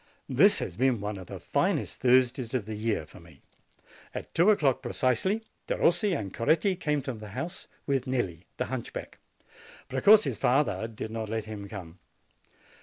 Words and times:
This 0.29 0.57
has 0.57 0.77
been 0.77 0.99
one 0.99 1.17
of 1.19 1.27
the 1.27 1.39
finest 1.39 2.01
Thursdays 2.01 2.55
of 2.55 2.65
the 2.65 2.73
year 2.73 3.05
for 3.05 3.19
me. 3.19 3.43
At 4.15 4.33
two 4.33 4.49
o'clock, 4.49 4.81
percisely, 4.81 5.43
Derossi 5.67 6.15
and 6.17 6.33
Coretti 6.33 6.75
came 6.75 7.03
to 7.03 7.13
the 7.13 7.27
house, 7.37 7.67
with 7.85 8.05
Nelli, 8.07 8.45
the 8.57 8.65
hunchback. 8.65 9.19
Precossi's 9.89 10.39
father 10.39 10.87
did 10.87 11.11
not 11.11 11.29
let 11.29 11.45
him 11.45 11.69
come. 11.69 11.99